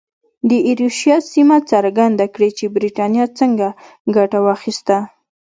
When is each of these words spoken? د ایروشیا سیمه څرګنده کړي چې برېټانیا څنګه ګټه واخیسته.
د 0.49 0.51
ایروشیا 0.67 1.17
سیمه 1.33 1.57
څرګنده 1.71 2.25
کړي 2.33 2.49
چې 2.57 2.65
برېټانیا 2.75 3.25
څنګه 3.39 3.67
ګټه 4.15 4.39
واخیسته. 4.47 4.97